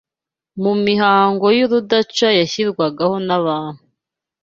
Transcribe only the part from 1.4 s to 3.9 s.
y’urudaca yashyirwagaho n’abantu